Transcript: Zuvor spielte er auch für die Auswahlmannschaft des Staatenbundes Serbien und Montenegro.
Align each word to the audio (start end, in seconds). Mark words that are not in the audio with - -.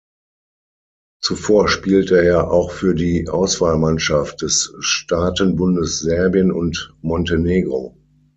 Zuvor 1.23 1.67
spielte 1.67 2.19
er 2.19 2.49
auch 2.49 2.71
für 2.71 2.95
die 2.95 3.29
Auswahlmannschaft 3.29 4.41
des 4.41 4.73
Staatenbundes 4.79 5.99
Serbien 5.99 6.51
und 6.51 6.95
Montenegro. 7.03 7.95